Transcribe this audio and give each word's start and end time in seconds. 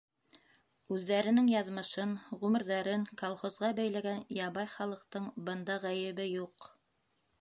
Үҙҙәренең 0.95 1.49
яҙмышын, 1.51 2.15
ғүмерҙәрен 2.43 3.03
колхозға 3.23 3.71
бәйләгән 3.81 4.25
ябай 4.39 4.71
халыҡтың 4.77 5.29
бында 5.51 5.77
ғәйебе 5.85 6.27
юҡ. 6.31 6.73